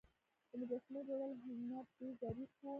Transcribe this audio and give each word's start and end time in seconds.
د 0.49 0.51
مجسمو 0.59 0.99
جوړولو 1.07 1.35
هنر 1.59 1.85
ډیر 1.97 2.11
ظریف 2.21 2.51
و 2.59 2.63